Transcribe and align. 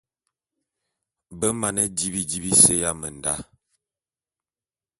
Be 1.39 1.47
mane 1.59 1.83
di 1.95 2.07
bidi 2.13 2.37
bise 2.43 2.73
ya 2.83 2.91
menda. 2.99 3.33